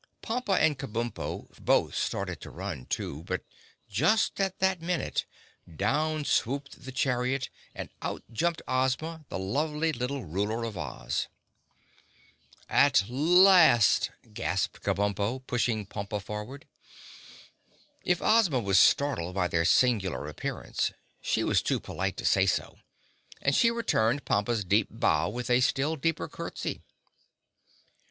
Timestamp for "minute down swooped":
4.81-6.85